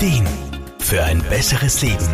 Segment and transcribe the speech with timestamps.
[0.00, 0.26] Ideen
[0.78, 2.08] für ein besseres Leben.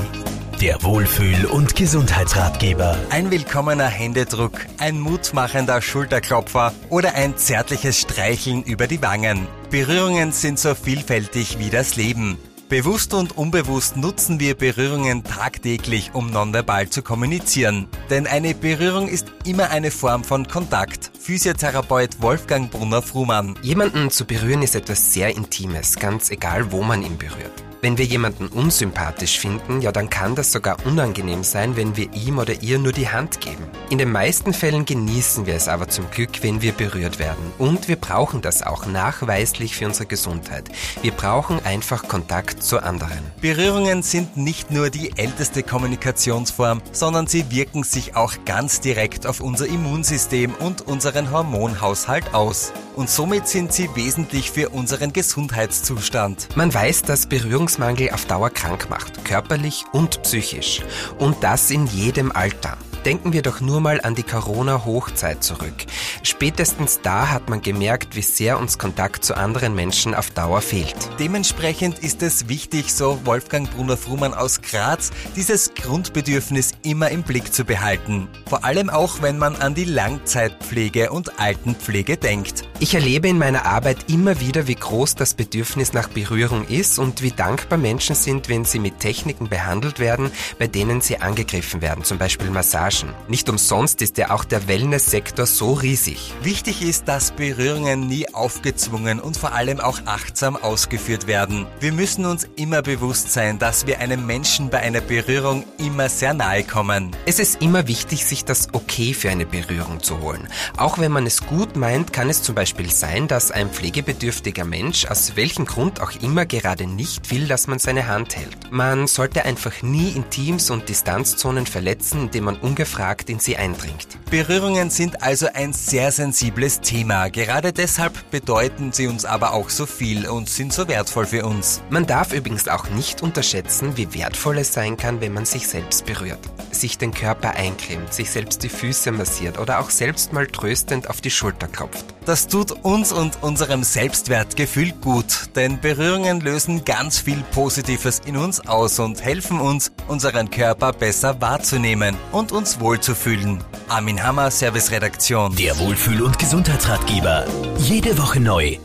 [0.61, 2.99] Der Wohlfühl- und Gesundheitsratgeber.
[3.11, 9.47] Ein willkommener Händedruck, ein mutmachender Schulterklopfer oder ein zärtliches Streicheln über die Wangen.
[9.71, 12.39] Berührungen sind so vielfältig wie das Leben.
[12.69, 17.87] Bewusst und unbewusst nutzen wir Berührungen tagtäglich, um nonverbal zu kommunizieren.
[18.11, 21.13] Denn eine Berührung ist immer eine Form von Kontakt.
[21.21, 23.55] Physiotherapeut Wolfgang Brunner-Frumann.
[23.63, 27.63] Jemanden zu berühren ist etwas sehr Intimes, ganz egal, wo man ihn berührt.
[27.87, 32.41] Wenn wir jemanden unsympathisch finden, ja dann kann das sogar unangenehm sein, wenn wir ihm
[32.41, 33.63] oder ihr nur die Hand geben.
[33.91, 37.53] In den meisten Fällen genießen wir es aber zum Glück, wenn wir berührt werden.
[37.59, 40.65] Und wir brauchen das auch nachweislich für unsere Gesundheit.
[41.01, 43.21] Wir brauchen einfach Kontakt zu anderen.
[43.41, 49.41] Berührungen sind nicht nur die älteste Kommunikationsform, sondern sie wirken sich auch ganz direkt auf
[49.41, 52.73] unser Immunsystem und unseren Hormonhaushalt aus.
[52.97, 56.49] Und somit sind sie wesentlich für unseren Gesundheitszustand.
[56.57, 60.81] Man weiß, dass Berührungsmangel auf Dauer krank macht, körperlich und psychisch.
[61.19, 62.79] Und das in jedem Alter.
[63.05, 65.87] Denken wir doch nur mal an die Corona-Hochzeit zurück.
[66.25, 70.97] Spätestens da hat man gemerkt, wie sehr uns Kontakt zu anderen Menschen auf Dauer fehlt.
[71.21, 77.65] Dementsprechend ist es wichtig, so Wolfgang Brunner-Frumann aus Graz, dieses Grundbedürfnis immer im Blick zu
[77.65, 78.27] behalten.
[78.49, 82.65] Vor allem auch, wenn man an die Langzeitpflege und Altenpflege denkt.
[82.79, 87.23] Ich erlebe in meiner Arbeit immer wieder, wie groß das Bedürfnis nach Berührung ist und
[87.23, 92.05] wie dankbar Menschen sind, wenn sie mit Techniken behandelt werden, bei denen sie angegriffen werden,
[92.05, 93.15] zum Beispiel Massagen.
[93.29, 96.35] Nicht umsonst ist ja auch der Wellness-Sektor so riesig.
[96.43, 101.67] Wichtig ist, dass Berührungen nie aufgezwungen und vor allem auch achtsam ausgeführt werden.
[101.81, 106.35] Wir müssen uns immer bewusst sein, dass wir einem Menschen bei einer Berührung immer sehr
[106.35, 107.17] nahe kommen.
[107.25, 110.47] Es ist immer wichtig, sich das Okay für eine Berührung zu holen.
[110.77, 112.66] Auch wenn man es gut meint, kann es zum Beispiel
[112.97, 117.79] sein, dass ein pflegebedürftiger Mensch aus welchem Grund auch immer gerade nicht will, dass man
[117.79, 118.71] seine Hand hält.
[118.71, 124.09] Man sollte einfach nie Intims- und Distanzzonen verletzen, indem man ungefragt in sie eindringt.
[124.31, 127.29] Berührungen sind also ein sehr sensibles Thema.
[127.29, 131.83] Gerade deshalb bedeuten sie uns aber auch so viel und sind so wertvoll für uns.
[131.91, 136.07] Man darf übrigens auch nicht unterschätzen, wie wertvoll es sein kann, wenn man sich selbst
[136.07, 136.41] berührt.
[136.73, 141.21] Sich den Körper eincremt, sich selbst die Füße massiert oder auch selbst mal tröstend auf
[141.21, 142.16] die Schulter klopft.
[142.27, 148.67] Das tut uns und unserem Selbstwertgefühl gut, denn Berührungen lösen ganz viel Positives in uns
[148.67, 153.63] aus und helfen uns, unseren Körper besser wahrzunehmen und uns wohlzufühlen.
[153.89, 155.55] Armin Hammer, Serviceredaktion.
[155.55, 157.47] Der Wohlfühl- und Gesundheitsratgeber.
[157.79, 158.77] Jede Woche neu